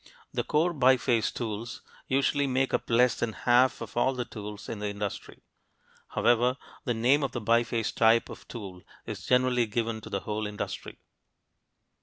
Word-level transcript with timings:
The 0.33 0.43
core 0.43 0.73
biface 0.73 1.31
tools 1.31 1.83
usually 2.07 2.47
make 2.47 2.73
up 2.73 2.89
less 2.89 3.13
than 3.13 3.33
half 3.33 3.81
of 3.81 3.95
all 3.95 4.15
the 4.15 4.25
tools 4.25 4.67
in 4.67 4.79
the 4.79 4.87
industry. 4.89 5.43
However, 6.15 6.57
the 6.85 6.95
name 6.95 7.21
of 7.21 7.33
the 7.33 7.39
biface 7.41 7.93
type 7.93 8.27
of 8.27 8.47
tool 8.47 8.81
is 9.05 9.27
generally 9.27 9.67
given 9.67 10.01
to 10.01 10.09
the 10.09 10.21
whole 10.21 10.47
industry. 10.47 10.97